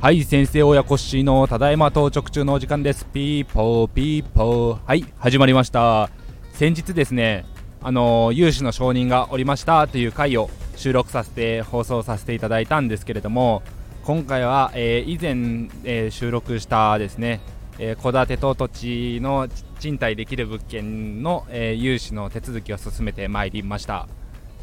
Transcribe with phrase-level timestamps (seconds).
[0.00, 3.06] はい先生親子しのただいま到着中のお時間です。
[3.06, 6.10] ピーポーピーポーはい始まりました。
[6.52, 7.46] 先日ですね
[7.80, 13.62] あの融資の承認がおりましたという回を収録させて放送させていただいたんですけれども
[14.04, 17.40] 今回は、えー、以前、えー、収録したですね
[17.78, 19.48] 戸、えー、建てと土地の
[19.78, 24.08] 賃貸できる物件の、えー、融資の手続きを進めてまいりました、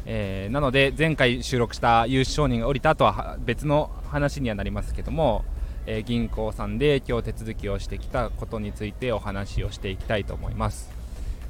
[0.08, 5.44] えー、なので前回収録した融資承認が下りた後は別の話にはなりますけども、
[5.84, 10.90] えー、銀行さんで今日手続きをしてきたことについてお話をしていきたいと思います。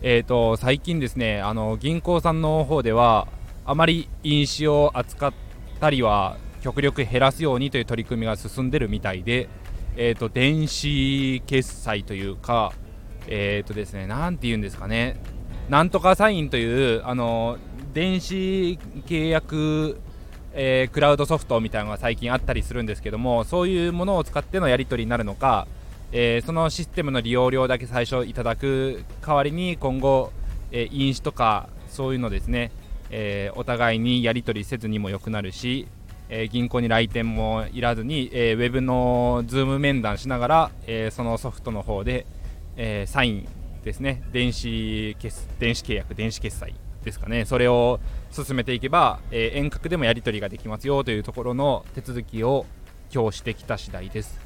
[0.02, 3.28] えーと、最近ですねあの銀行さんの方では
[3.64, 5.33] あまり飲酒を扱っ
[5.80, 9.48] たりは極力減らすようにという取り組みが進んでるみたいで、
[9.97, 12.73] えーと、電子決済というか、
[13.27, 15.20] えーとですね、なんて言うんですかね、
[15.69, 17.59] なんとかサインというあの
[17.96, 19.98] 電子契約、
[20.52, 25.66] えー、クラウドソフトみたいなのが最近あったりするんですけども、そういうものを使ってのやり取りになるのか、
[26.12, 30.30] えー、そのシステムの利用料だけ最初いただく代わりに今後、
[30.72, 32.70] えー、印紙とかそういうのですね、
[33.08, 35.89] え、お互いにやり取りせずにも良くなるし、
[36.28, 42.27] え、銀行に来店もいらずに、えー、ウェブのズーム面談しながら、えー、そのソフトの方で、
[42.77, 43.48] えー、サイン
[43.84, 44.22] ですね。
[44.33, 46.74] 電子決電子契約電子決済。
[47.06, 47.46] ですかね。
[47.46, 52.66] それを進めていけば、えー、遠隔でもやり取りができますよというところの手続きを
[53.14, 54.38] 今日してきた次第です。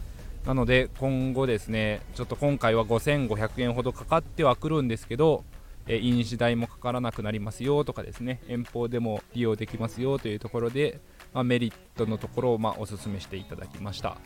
[0.45, 5.45] なので今後ですねちょっと今回は5500円ほどかかってはくるんですけど
[5.87, 11.01] え飲酒代もかからなくなりますよとかですね遠方でも利用できますよというところで、
[11.35, 14.17] まあ、メリットのところをまあお勧めしていただきました。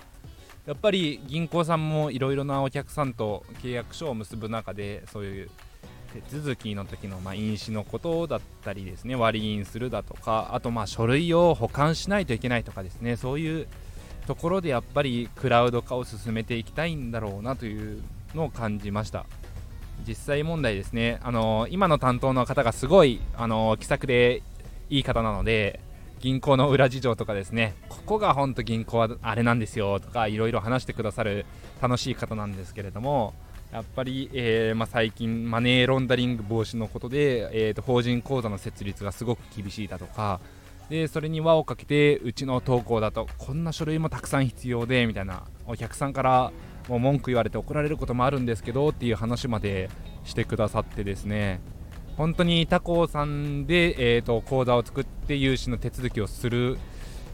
[0.67, 5.51] やっぱり銀行さんもいろいろなお客さんと契約書を結ぶ中でそういう
[6.21, 13.67] 手続きの時のまあ飲酒のことだったりですね割り印するだとかあとまあ書類を保管しないといけないとかですねそういう
[14.27, 18.03] ところでやっぱりクラウド化を進めていきたいんだろうなという
[18.35, 19.27] のを感じました。
[20.07, 24.43] 実際問題ですね、あの今の担当の方がすごい、あの気さくで
[24.91, 25.81] いい方なので、
[26.21, 31.47] 銀行の裏事情とかですね、ここが本当銀行はあれなんですよとか、いろいろ話してくださる
[31.81, 33.35] 楽しい方なんですけれども、
[33.75, 40.39] やっぱり、えー、まあ、最近、マネーロンダリング防止のことで、えーと、法人口座の設立がすごく厳しいだとか、
[40.89, 46.53] でそれに輪をかけて、うちの投稿だと、こんな書類もたくさん必要でみたいな、お客さんから
[46.89, 49.91] もう文句言われて怒られることもあるんですけどっていう話まで
[50.23, 51.61] してくださってですね。
[52.17, 56.79] 本当に他行さんで、えーと、口座を作って融資の手続きをする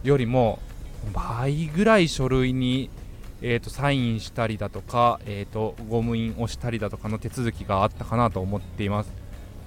[0.05, 0.59] よりも
[1.12, 2.89] 倍ぐらい書類に、
[3.43, 9.12] えーと、サインしたりだとか、えーと、ゴム印をしたりだとかの手続きがあったかなと思っています。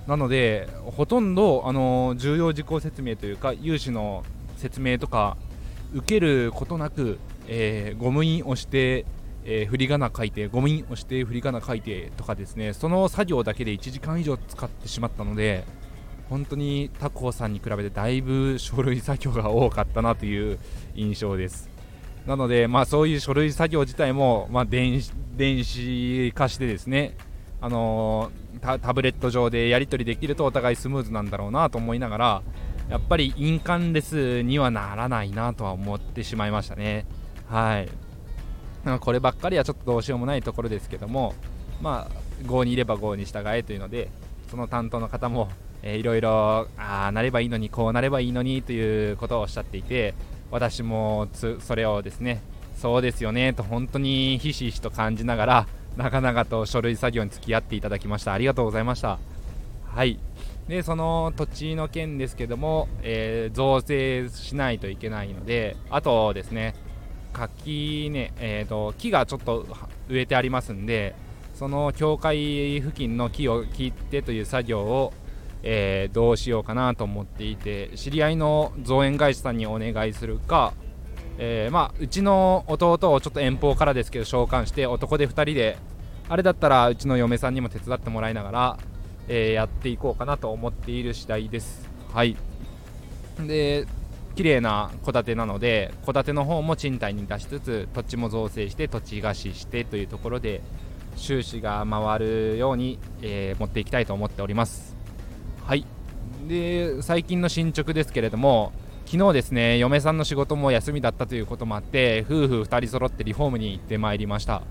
[0.08, 4.24] なのでほとんど、あの重要事項説明というか融資の
[4.58, 5.38] 説明とか
[5.94, 9.06] 受けることなく、えー、ゴム印をして
[9.46, 15.66] えー、振り仮名書いてゴミ押して振り仮名書いてとかですねその作業だけで1時間以上使ってしまったので
[16.30, 20.58] 本当に他校さんに比べてだいぶ書類作業が多かったなという
[20.96, 21.73] 印象です。
[22.26, 25.02] なので、まあ、そういう書類作業自体も、まあ、電
[25.36, 27.18] 電子化してですね
[27.60, 32.44] あのー、タブレット上でやり取りできるとお互いスムーズなんだろうなと思いながら
[32.90, 37.06] やっぱり印鑑レスにはならないなとは思ってしまいましたね。
[37.48, 37.90] はい。
[39.00, 41.34] こればっかりはちょっとどうしようもないところですけども、
[41.82, 44.10] まあ、5にいれば5に従えというので、
[44.50, 45.50] その担当の方も、
[45.82, 50.14] えー、いろいろ、ああ、なればいいのに、こうなればいいのにということをおっしゃっていて、
[50.54, 52.40] 私もそれをですね、
[52.78, 58.34] そうですよねと本当にひしひしと感じながら、長々と書類作業に付き合っていただきました。
[58.34, 59.18] ありがとうございました。
[59.86, 60.20] はい。
[60.68, 66.76] で、その土地の件ですけども、えー、造成しないといけないので、あとですね、
[67.34, 69.66] 柿ね、えーと、木がちょっと
[70.08, 71.16] 植えてありますんで
[71.56, 75.14] その境界付近の木を切ってという作業を、
[75.64, 80.74] えー、どうしようかなと思っていて知り合いの造園会社さんにお願いするか、
[81.38, 85.78] えー、まあ、うちの弟をちょっと遠方からですけど召喚して男で2人で
[86.30, 88.78] あれだったらうちの嫁さんにも手伝ってもらいながら、
[89.28, 91.90] えー、やっていこうかなと思っている次第です。
[92.14, 92.36] はい
[93.48, 93.88] で
[94.36, 100.62] 綺麗な戸建てなので戸建ての方も賃貸に出しつつ土地も造成して土地貸ししてというところで
[101.16, 104.93] 収支が回るように、え、持っていきたいと思っております
[105.66, 105.86] はい。
[106.48, 108.74] で最近の進捗ですけれども
[109.06, 114.64] 昨日ですね嫁さんの仕事も休みだったということもあって夫婦2人揃ってリフォームに行ってまいりました、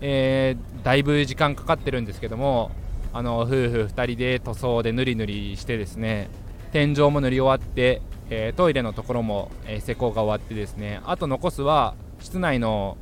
[0.00, 2.70] えー、だいぶ時間かかってるんですけども
[3.12, 6.28] あの夫婦2人で塗装でぬりぬりしてですね
[6.72, 12.98] 天井も塗り終わって、えー、トイレのところも、えー、施工が終わってですねあと残すは室内の、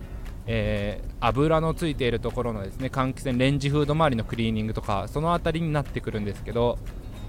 [0.46, 6.78] えー、油のついているところのですね換気扇レンジフード周りのクリーニングとかその辺りになってくるんですけど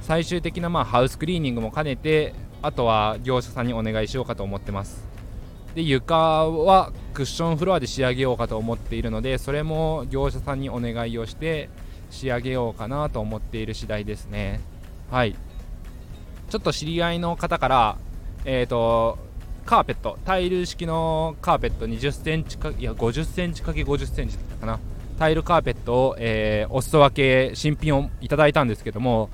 [0.07, 5.05] 最終的なまあハウスクリーニングも兼ねてあとは業者さんにお願いしようかと思ってます。
[5.75, 6.15] で床
[6.47, 11.69] はクッションフロアで仕上げようかと思っているのでそれも業者さんにお願いをして
[12.09, 14.61] 仕上げようかなと思っている次第ですね。
[15.11, 15.35] はい。
[16.49, 17.97] ちょっと知り合いの方から
[18.45, 19.17] えっ、ー、と
[19.65, 24.79] カーペットタイル式のカーペット20センチかいや50センチかけ50センチだったかな。
[25.19, 29.29] タイルカーペットを、えー、お裾分け新品をいただいたんですけども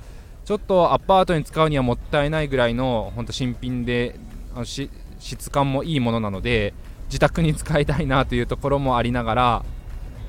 [0.45, 4.19] ちょっとアパートに使うにはもったいないぐらいの本当新品で
[4.53, 6.73] あのし質感もいいものなので
[7.05, 9.65] 自宅に使いたいなというところもありながら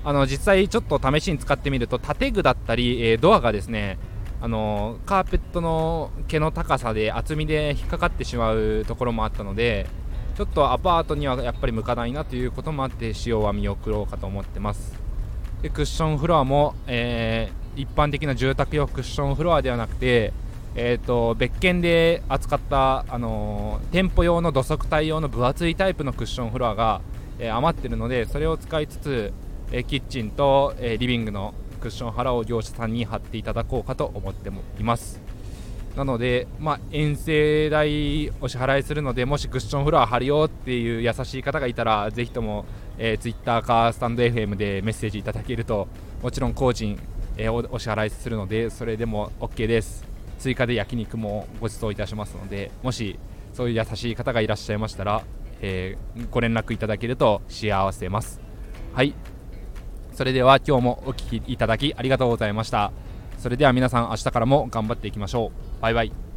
[0.04, 3.98] あの実際ちょっと試しに使ってみると建具だったり、えー、ドアがですね
[4.40, 9.86] あのカーペットの毛の高さで厚みで引っかかってしまうところもあったので
[10.36, 15.03] ちょっとアパートにはやっぱり向かないなということもあって使用は見送ろうかと思ってます。
[15.64, 20.32] でクッションフロアも、えー一般的な住宅用クッションフロアではなくて、
[20.76, 27.00] えーと、別件で扱った、あのー、店舗用の土足対応の分厚いタイプのクッションフロアが、
[27.40, 29.32] えー、余ってるのでそれを使いつつ、
[29.72, 35.20] えー、キッチンと、えリビングのクッション腹を業者さんに貼っていただこうかと思ってもいます。
[35.96, 42.64] なので、まあ、遠征代お支払いするのでもしクッションフロア貼るよっていう優しい方がいたらぜひとも、
[42.98, 45.88] えー、Twitter かスタンド FM でメッセージいただけると
[46.22, 46.98] もちろん工賃
[47.36, 50.04] えー、お支払いするのでそれでも OK です。
[50.38, 53.18] 追加で焼肉もご馳走いたしますのでもし
[53.54, 55.22] そういう優しい方がいらっしゃいましたら、
[55.60, 58.40] えー、ご連絡いただけると幸せます。
[58.92, 59.14] はい。
[60.12, 62.92] それでは今日もお聴きいただきありがとうございました。
[63.38, 65.82] それでは皆さん明日からも頑張っていきましょう。
[65.82, 66.33] バイバイ。